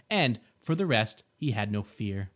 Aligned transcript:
And, 0.09 0.39
for 0.57 0.73
the 0.73 0.87
rest, 0.87 1.21
he 1.35 1.51
had 1.51 1.71
no 1.71 1.83
fear. 1.83 2.29